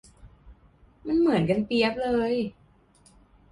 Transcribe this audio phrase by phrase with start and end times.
[1.05, 2.33] มันเหมือนกันเปี๊ยบเลย